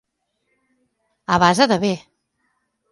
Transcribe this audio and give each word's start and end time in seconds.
A 1.35 1.35
base 1.45 1.69
de 1.73 1.79
bé. 1.87 1.95